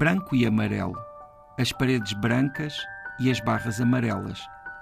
[0.00, 0.96] branco e amarelo,
[1.58, 2.74] as paredes brancas
[3.20, 4.40] e as barras amarelas,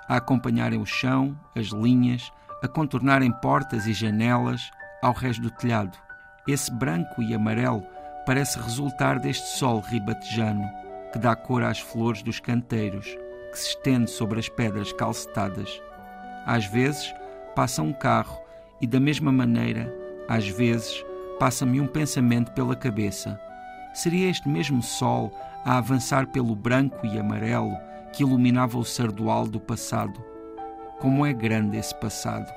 [0.08, 2.30] a acompanharem o chão, as linhas,
[2.62, 4.70] a contornarem portas e janelas
[5.02, 5.98] ao resto do telhado.
[6.48, 7.86] Esse branco e amarelo
[8.26, 10.68] parece resultar deste sol ribatejano
[11.12, 13.06] que dá cor às flores dos canteiros,
[13.52, 15.80] que se estende sobre as pedras calcetadas.
[16.46, 17.14] Às vezes
[17.54, 18.40] passa um carro
[18.80, 19.92] e, da mesma maneira,
[20.28, 21.04] às vezes
[21.38, 23.38] passa-me um pensamento pela cabeça
[23.98, 25.32] Seria este mesmo sol
[25.64, 27.76] a avançar pelo branco e amarelo
[28.12, 30.24] que iluminava o sardual do passado.
[31.00, 32.48] Como é grande esse passado!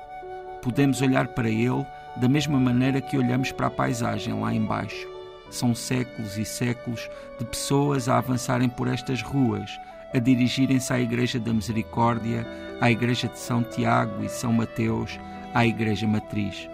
[0.62, 1.84] Podemos olhar para ele
[2.16, 5.08] da mesma maneira que olhamos para a paisagem lá embaixo.
[5.50, 7.08] São séculos e séculos
[7.38, 9.70] de pessoas a avançarem por estas ruas,
[10.14, 12.46] a dirigirem-se à Igreja da Misericórdia,
[12.80, 15.18] à Igreja de São Tiago e São Mateus,
[15.54, 16.68] à Igreja Matriz.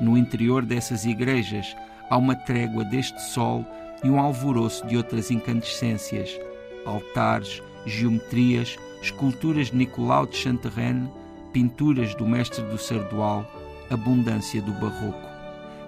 [0.00, 1.76] No interior dessas igrejas
[2.10, 3.64] há uma trégua deste sol
[4.02, 6.38] e um alvoroço de outras incandescências,
[6.84, 11.10] altares, geometrias, esculturas de Nicolau de Chanterraine,
[11.52, 13.46] pinturas do mestre do Sardual,
[13.90, 15.28] abundância do barroco.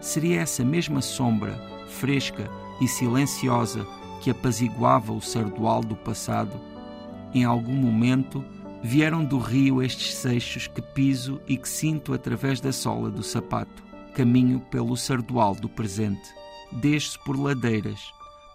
[0.01, 1.59] Seria essa mesma sombra,
[1.89, 3.87] fresca e silenciosa,
[4.21, 6.61] que apaziguava o Sardual do passado?
[7.35, 8.45] Em algum momento
[8.83, 13.83] vieram do rio estes seixos que piso e que sinto através da sola do sapato,
[14.15, 16.37] caminho pelo Sardual do presente
[16.73, 18.01] desce por ladeiras.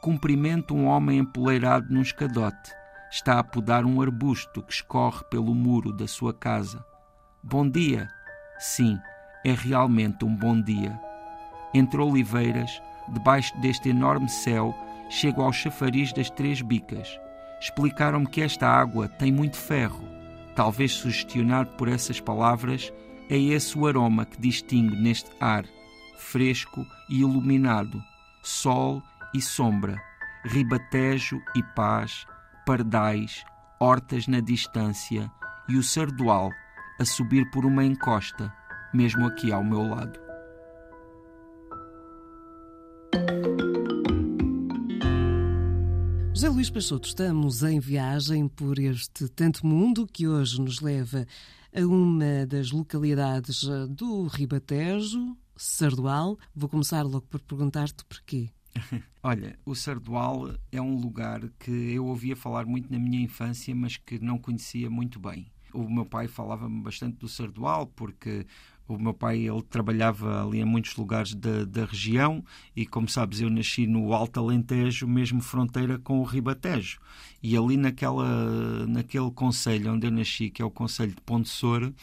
[0.02, 2.72] Cumprimento um homem empoleirado num escadote.
[3.12, 6.84] Está a podar um arbusto que escorre pelo muro da sua casa.
[7.44, 8.10] Bom dia!
[8.58, 8.98] Sim,
[9.44, 11.00] é realmente um bom dia.
[11.74, 14.76] Entre oliveiras, debaixo deste enorme céu,
[15.10, 17.20] chego ao chafariz das Três Bicas.
[17.60, 20.04] Explicaram-me que esta água tem muito ferro.
[20.56, 22.92] Talvez sugestionado por essas palavras,
[23.30, 25.64] é esse o aroma que distingo neste ar,
[26.18, 28.04] fresco e iluminado,
[28.44, 29.02] sol
[29.34, 29.96] e sombra,
[30.44, 32.26] ribatejo e paz,
[32.66, 33.44] pardais,
[33.80, 35.32] hortas na distância
[35.68, 36.52] e o sardual
[37.00, 38.54] a subir por uma encosta,
[38.94, 40.20] mesmo aqui ao meu lado.
[46.34, 51.28] José Luís Peixoto, estamos em viagem por este tanto mundo que hoje nos leva
[51.72, 56.40] a uma das localidades do Ribatejo, Sardual.
[56.56, 58.50] Vou começar logo por perguntar-te porquê.
[59.22, 63.98] Olha, o Sardual é um lugar que eu ouvia falar muito na minha infância, mas
[63.98, 65.52] que não conhecia muito bem.
[65.74, 68.48] O meu pai falava-me bastante do Sardual, porque
[68.96, 72.44] o meu pai ele trabalhava ali em muitos lugares da, da região
[72.76, 77.00] e, como sabes, eu nasci no Alto Alentejo, mesmo fronteira com o Ribatejo.
[77.42, 81.94] E ali naquela, naquele conselho onde eu nasci, que é o Conselho de Ponte Soura,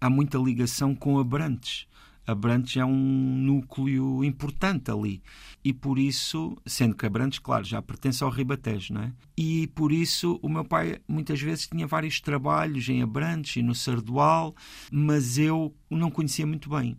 [0.00, 1.86] há muita ligação com Abrantes.
[2.26, 5.22] Abrantes é um núcleo importante ali.
[5.62, 9.12] E por isso, sendo que Abrantes, claro, já pertence ao Ribatejo, não é?
[9.36, 13.74] E por isso o meu pai muitas vezes tinha vários trabalhos em Abrantes e no
[13.74, 14.54] Sardual,
[14.90, 16.96] mas eu não conhecia muito bem.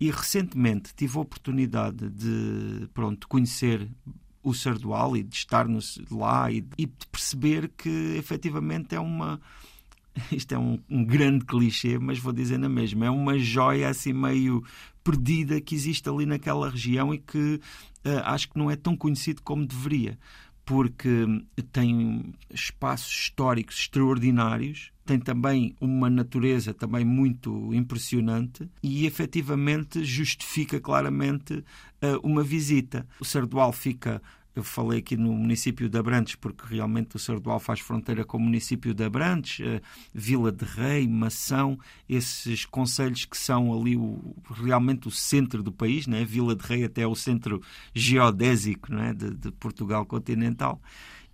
[0.00, 3.88] E recentemente tive a oportunidade de, pronto, conhecer
[4.42, 5.66] o Sardual e de estar
[6.10, 9.40] lá e de perceber que efetivamente é uma
[10.32, 14.12] isto é um, um, grande clichê, mas vou dizer na mesma, é uma joia assim
[14.12, 14.62] meio
[15.02, 17.60] perdida que existe ali naquela região e que
[18.04, 20.18] uh, acho que não é tão conhecido como deveria,
[20.64, 21.26] porque
[21.72, 31.52] tem espaços históricos extraordinários, tem também uma natureza também muito impressionante e efetivamente justifica claramente
[31.54, 33.06] uh, uma visita.
[33.20, 34.22] O Sardual fica
[34.54, 38.40] eu falei aqui no município de Abrantes, porque realmente o Sardual faz fronteira com o
[38.40, 39.80] município de Abrantes, eh,
[40.12, 41.78] Vila de Rei, Mação,
[42.08, 46.24] esses conselhos que são ali o, realmente o centro do país, né?
[46.24, 47.60] Vila de Rei até é o centro
[47.92, 49.12] geodésico né?
[49.12, 50.80] de, de Portugal continental.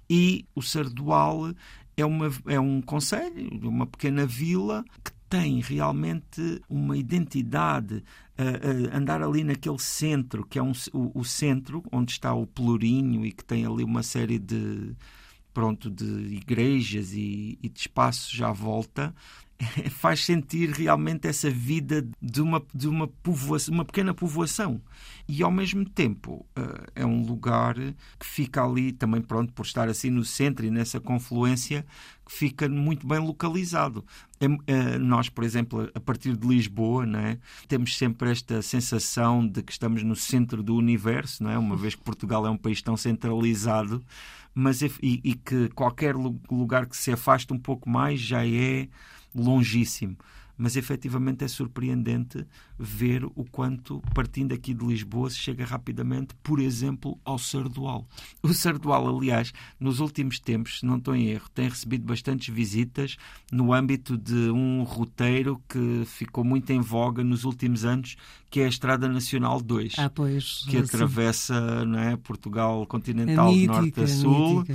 [0.09, 1.55] E o Sardual
[1.97, 8.03] é, uma, é um conselho, uma pequena vila que tem realmente uma identidade,
[8.37, 12.49] uh, uh, andar ali naquele centro, que é um, o, o, centro onde está o
[12.49, 14.93] Pelourinho e que tem ali uma série de,
[15.55, 19.15] pronto, de igrejas e, e de espaços à volta,
[19.91, 24.81] faz sentir realmente essa vida de uma, de uma, povoação, uma pequena povoação.
[25.29, 29.89] E ao mesmo tempo uh, é um lugar que fica ali também pronto por estar
[29.89, 31.85] assim no centro e nessa confluência
[32.27, 34.05] que fica muito bem localizado.
[34.41, 39.63] É, uh, nós, por exemplo, a partir de Lisboa, né, temos sempre esta sensação de
[39.63, 41.59] que estamos no centro do universo, não é?
[41.59, 44.03] uma vez que Portugal é um país tão centralizado,
[44.53, 48.89] mas e, e que qualquer lugar que se afaste um pouco mais já é
[49.35, 50.17] longíssimo.
[50.63, 52.47] Mas efetivamente é surpreendente
[52.79, 58.07] ver o quanto, partindo aqui de Lisboa, se chega rapidamente, por exemplo, ao Sardual.
[58.43, 63.17] O Sardual, aliás, nos últimos tempos, se não estou em erro, tem recebido bastantes visitas
[63.51, 68.17] no âmbito de um roteiro que ficou muito em voga nos últimos anos,
[68.51, 73.67] que é a Estrada Nacional 2, ah, pois, que atravessa não é, Portugal continental de
[73.67, 74.67] norte a sul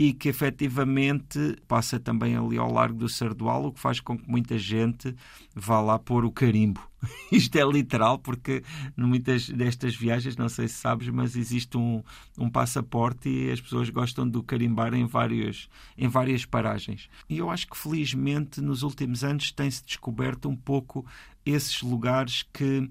[0.00, 4.26] e que efetivamente passa também ali ao largo do Sardual, o que faz com que
[4.26, 5.14] muita gente
[5.54, 6.80] vá lá pôr o carimbo.
[7.30, 8.62] Isto é literal, porque
[8.96, 12.02] muitas destas viagens, não sei se sabes, mas existe um,
[12.38, 15.68] um passaporte e as pessoas gostam de carimbar em, vários,
[15.98, 17.10] em várias paragens.
[17.28, 21.04] E eu acho que felizmente nos últimos anos tem-se descoberto um pouco
[21.44, 22.88] esses lugares que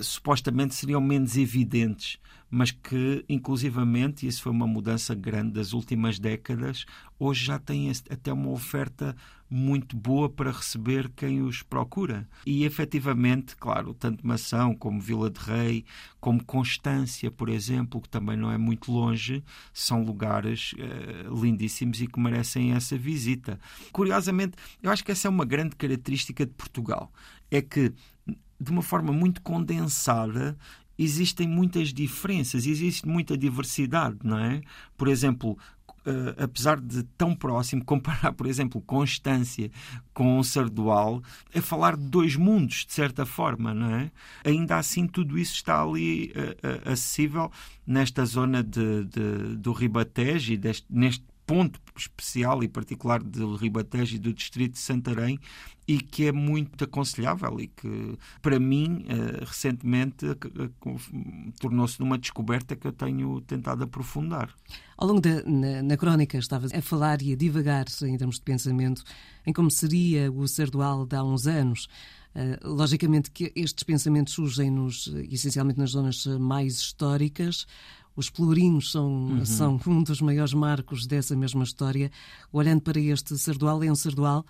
[0.00, 2.18] supostamente seriam menos evidentes,
[2.50, 6.84] mas que, inclusivamente, e isso foi uma mudança grande das últimas décadas,
[7.18, 9.16] hoje já têm até uma oferta
[9.48, 12.28] muito boa para receber quem os procura.
[12.46, 15.84] E, efetivamente, claro, tanto Mação como Vila de Rei,
[16.20, 19.42] como Constância, por exemplo, que também não é muito longe,
[19.72, 23.58] são lugares uh, lindíssimos e que merecem essa visita.
[23.92, 27.12] Curiosamente, eu acho que essa é uma grande característica de Portugal.
[27.50, 27.92] É que
[28.62, 30.56] de uma forma muito condensada,
[30.98, 34.62] existem muitas diferenças, existe muita diversidade, não é?
[34.96, 35.58] Por exemplo,
[36.04, 39.70] Uh, apesar de tão próximo, comparar, por exemplo, Constância
[40.12, 41.22] com Sardual,
[41.54, 44.10] é falar de dois mundos, de certa forma, não é?
[44.44, 47.52] Ainda assim, tudo isso está ali uh, uh, acessível
[47.86, 54.16] nesta zona de, de, do Ribatejo e deste, neste ponto especial e particular do Ribatejo
[54.16, 55.38] e do distrito de Santarém
[55.86, 60.26] e que é muito aconselhável e que, para mim, eh, recentemente
[61.60, 64.54] tornou-se numa descoberta que eu tenho tentado aprofundar.
[64.96, 68.42] Ao longo da na, na crónica estavas a falar e a divagar em termos de
[68.42, 69.02] pensamento
[69.44, 71.88] em como seria o Sardual de há uns anos.
[72.64, 77.66] Logicamente que estes pensamentos surgem-nos essencialmente nas zonas mais históricas,
[78.14, 79.44] os pelourinhos são, uhum.
[79.44, 82.10] são um dos maiores marcos dessa mesma história.
[82.52, 84.44] Olhando para este sardual, é um sardual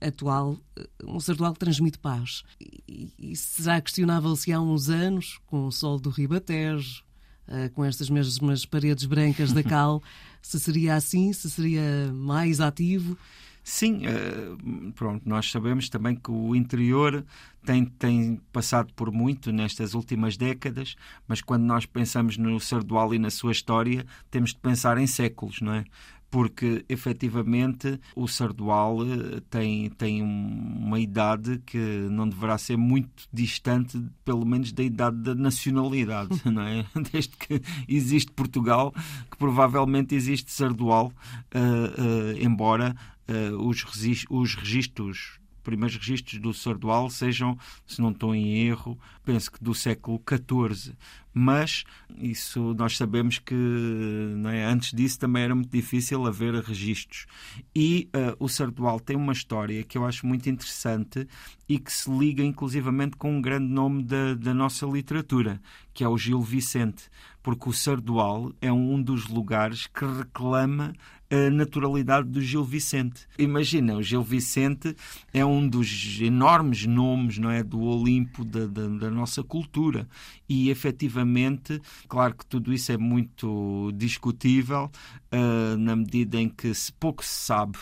[0.00, 0.56] atual,
[1.04, 2.42] um sardual que transmite paz.
[2.60, 7.02] E, e será questionável se há uns anos, com o sol do Ribatejo,
[7.48, 10.02] uh, com estas mesmas paredes brancas da cal,
[10.40, 13.16] se seria assim, se seria mais ativo?
[13.62, 17.24] Sim, uh, pronto, nós sabemos também que o interior
[17.64, 20.96] tem, tem passado por muito nestas últimas décadas,
[21.28, 25.60] mas quando nós pensamos no Sardual e na sua história, temos de pensar em séculos,
[25.60, 25.84] não é?
[26.30, 34.00] porque efetivamente o Sardual eh, tem, tem uma idade que não deverá ser muito distante,
[34.24, 36.86] pelo menos da idade da nacionalidade, não é?
[37.12, 38.94] Desde que existe Portugal,
[39.30, 41.12] que provavelmente existe Sardual,
[41.52, 42.94] uh, uh, embora
[43.30, 43.84] uh, os,
[44.28, 47.56] os registros primeiros registros do Sardual sejam,
[47.86, 50.94] se não estou em erro, penso que do século XIV.
[51.32, 51.84] Mas
[52.18, 53.54] isso nós sabemos que
[54.52, 54.64] é?
[54.64, 57.26] antes disso também era muito difícil haver registros.
[57.74, 61.26] E uh, o Sardual tem uma história que eu acho muito interessante
[61.68, 65.60] e que se liga inclusivamente com um grande nome da, da nossa literatura,
[65.94, 67.04] que é o Gil Vicente,
[67.42, 70.92] porque o Sardual é um dos lugares que reclama
[71.30, 73.28] a naturalidade do Gil Vicente.
[73.38, 74.96] Imagina, o Gil Vicente
[75.32, 80.08] é um dos enormes nomes não é, do Olimpo da, da, da nossa cultura
[80.48, 81.19] e efetivamente,
[82.08, 84.90] claro que tudo isso é muito discutível
[85.32, 87.78] uh, na medida em que se pouco se sabe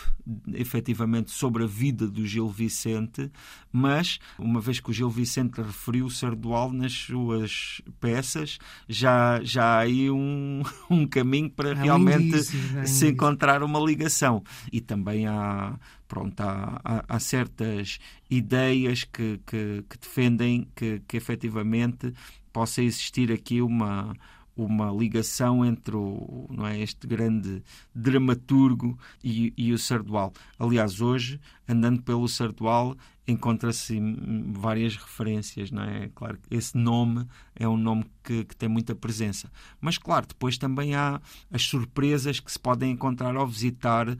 [0.53, 3.31] efetivamente sobre a vida do Gil Vicente,
[3.71, 9.63] mas uma vez que o Gil Vicente referiu o Sardual nas suas peças, já, já
[9.63, 12.43] há aí um, um caminho para realmente
[12.85, 14.43] se encontrar uma ligação.
[14.71, 15.77] E também há
[16.07, 22.11] pronto, há, há, há, certas ideias que, que, que defendem que, que efetivamente
[22.59, 24.13] possa existir aqui uma,
[24.53, 27.63] uma ligação entre o, não é, este grande
[27.95, 30.33] dramaturgo e, e o Sardual.
[30.59, 32.97] Aliás, hoje, andando pelo Sardual,
[33.31, 33.99] encontra-se
[34.47, 36.09] várias referências, não é?
[36.13, 39.51] Claro que esse nome é um nome que, que, tem muita presença.
[39.79, 41.21] Mas, claro, depois também há
[41.51, 44.17] as surpresas que se podem encontrar ao visitar uh,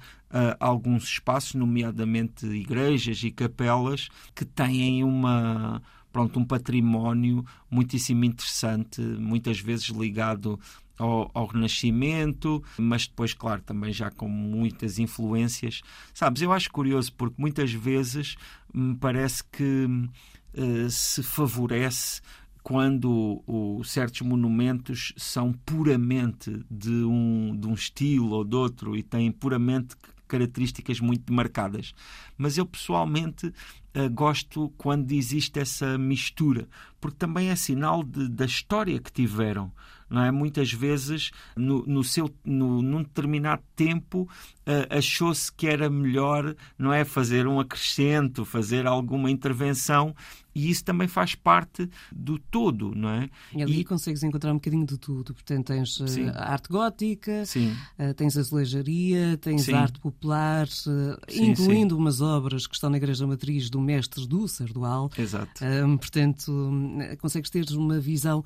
[0.60, 9.60] alguns espaços, nomeadamente igrejas e capelas, que têm uma pronto, um património muitíssimo interessante, muitas
[9.60, 10.60] vezes ligado
[11.00, 15.82] ao, ao, Renascimento, mas depois, claro, também já com muitas influências.
[16.14, 18.36] Sabes, eu acho curioso porque muitas vezes
[18.74, 22.22] me parece que uh, se favorece
[22.62, 29.02] quando o, certos monumentos são puramente de um, de um estilo ou de outro e
[29.02, 29.96] têm puramente
[30.28, 31.94] características muito marcadas.
[32.38, 36.68] Mas eu pessoalmente uh, gosto quando existe essa mistura,
[37.02, 39.72] porque também é sinal de, da história que tiveram
[40.10, 40.32] não é?
[40.32, 44.28] Muitas vezes, no, no seu, no, num determinado tempo,
[44.68, 50.16] uh, achou-se que era melhor, não é, fazer um acrescento, fazer alguma intervenção
[50.54, 53.30] e isso também faz parte do todo, não é?
[53.56, 53.84] E ali e...
[53.86, 55.34] consegues encontrar um bocadinho de tudo.
[55.34, 59.74] Portanto, tens uh, arte gótica, uh, tens azulejaria, tens Sim.
[59.74, 62.02] arte popular, Sim, incluindo sim.
[62.02, 65.10] umas obras que estão na Igreja Matriz do mestre do Sardual.
[65.18, 65.62] Exato.
[66.00, 66.72] portanto,
[67.20, 68.44] consegues ter uma visão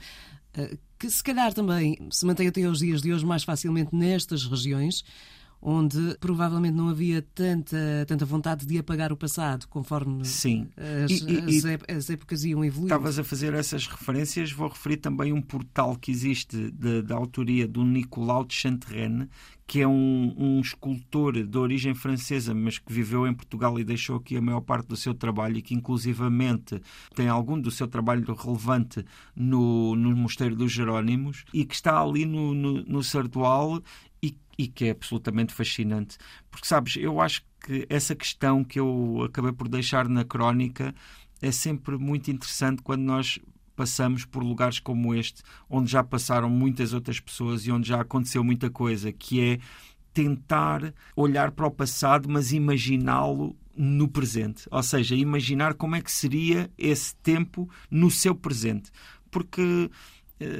[1.00, 5.04] que se calhar também se mantém até aos dias de hoje mais facilmente nestas regiões,
[5.66, 10.68] onde provavelmente não havia tanta, tanta vontade de apagar o passado, conforme Sim.
[11.06, 12.94] As, e, e, as, épocas iam evoluindo.
[12.94, 17.86] Estavas a fazer essas referências, vou referir também um portal que existe da autoria do
[17.86, 19.30] Nicolau de Chanterenne,
[19.66, 24.18] que é um, um, escultor de origem francesa, mas que viveu em Portugal e deixou
[24.18, 26.82] aqui a maior parte do seu trabalho e que inclusivamente
[27.16, 32.26] tem algum do seu trabalho relevante no, no Mosteiro dos Jerónimos e que está ali
[32.26, 33.82] no, no, no Sardual
[34.24, 36.18] e, e que é absolutamente fascinante.
[36.50, 40.96] Porque, sabes, eu acho que essa questão que eu acabei por deixar na crónica
[41.42, 43.38] é sempre muito interessante quando nós
[43.76, 48.44] passamos por lugares como este, onde já passaram muitas outras pessoas e onde já aconteceu
[48.44, 49.60] muita coisa, que é
[50.14, 54.68] tentar olhar para o passado, mas imaginá-lo no presente.
[54.70, 58.92] Ou seja, imaginar como é que seria esse tempo no seu presente.
[59.32, 59.90] Porque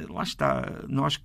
[0.08, 1.22] lá está, nós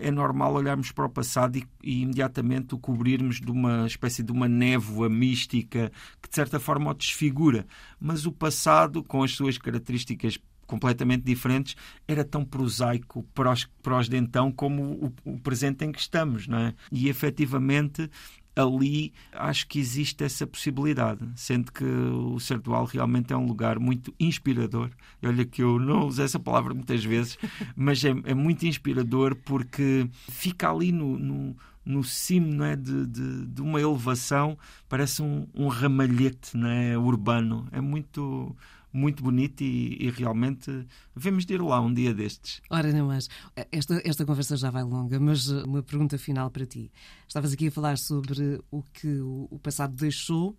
[0.00, 4.32] é normal olharmos para o passado e, e, imediatamente o cobrirmos de uma espécie de
[4.32, 5.92] uma névoa mística
[6.22, 7.66] que de certa forma o desfigura.
[8.00, 11.76] Mas o passado, com as suas características completamente diferentes,
[12.08, 14.82] era tão prosaico para os, para os de então como
[15.24, 16.74] o, o presente em que estamos, não é?
[16.90, 18.10] E efetivamente
[18.56, 24.14] ali acho que existe essa possibilidade, sendo que o Sertual realmente é um lugar muito
[24.18, 24.90] inspirador.
[25.22, 27.38] Olha que eu não uso essa palavra muitas vezes,
[27.76, 33.06] mas é, é muito inspirador porque fica ali no, no no cimo não é, de,
[33.06, 34.58] de, de uma elevação,
[34.88, 37.68] parece um, um ramalhete não é, urbano.
[37.70, 38.56] É muito,
[38.96, 42.60] muito bonito e, e, realmente devemos de ir lá um dia destes.
[42.70, 43.28] Ora, não mais.
[43.70, 46.90] Esta, esta conversa já vai longa, mas uh, uma pergunta final para ti.
[47.28, 50.56] Estavas aqui a falar sobre o que o passado deixou.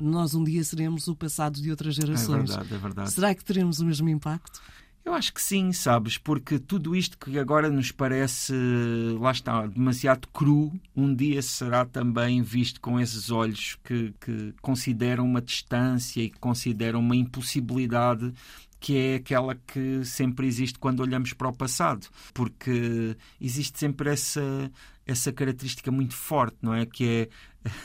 [0.00, 2.50] Nós um dia seremos o passado de outras gerações.
[2.50, 3.12] É verdade, é verdade.
[3.12, 4.60] Será que teremos o mesmo impacto?
[5.08, 8.52] Eu acho que sim, sabes, porque tudo isto que agora nos parece,
[9.18, 15.24] lá está, demasiado cru, um dia será também visto com esses olhos que, que consideram
[15.24, 18.34] uma distância e que consideram uma impossibilidade
[18.80, 24.70] que é aquela que sempre existe quando olhamos para o passado, porque existe sempre essa
[25.08, 26.84] essa característica muito forte, não é?
[26.84, 27.30] Que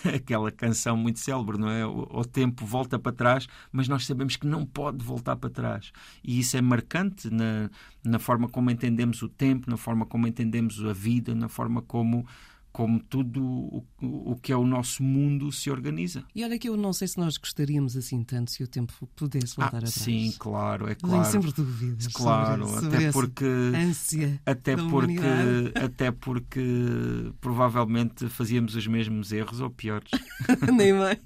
[0.03, 1.85] é aquela canção muito célebre, não é?
[1.85, 5.93] O, o, tempo volta para trás, mas nós sabemos que não pode voltar para trás.
[6.21, 7.69] E isso é marcante na,
[8.03, 12.27] na forma como entendemos o tempo, na forma como entendemos a vida, na forma como
[12.73, 16.25] como tudo o, o, que é o nosso mundo se organiza.
[16.33, 19.55] E olha que eu não sei se nós gostaríamos assim tanto se o tempo pudesse
[19.55, 19.93] voltar ah, atrás.
[19.93, 21.21] Sim, claro, é claro.
[21.21, 22.07] Tenho sempre dúvidas.
[22.07, 25.21] Claro, sobre, até porque ânsia até porque
[25.79, 30.09] até porque provavelmente fazíamos os mesmos erros ou piores.
[30.75, 31.19] Nem mais.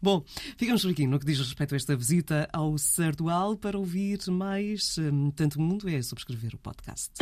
[0.00, 0.22] Bom,
[0.58, 4.98] ficamos por aqui no que diz respeito a esta visita ao Sardual para ouvir mais
[4.98, 7.12] hum, Tanto Mundo é subscrever o podcast.